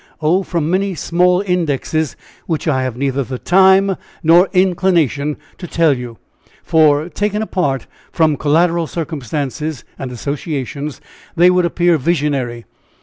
"Oh! 0.19 0.41
from 0.41 0.67
many 0.67 0.95
small 0.95 1.41
indexes, 1.41 2.15
which 2.47 2.67
I 2.67 2.81
have 2.81 2.97
neither 2.97 3.23
the 3.23 3.37
time 3.37 3.97
nor 4.23 4.49
inclination 4.51 5.37
to 5.59 5.67
tell 5.67 5.95
you; 5.95 6.17
for, 6.63 7.07
taken 7.07 7.43
apart 7.43 7.85
from 8.11 8.35
collateral 8.35 8.87
circumstances 8.87 9.85
and 9.99 10.11
associations, 10.11 11.01
they 11.35 11.51
would 11.51 11.65
appear 11.65 11.99
visionary. 11.99 12.65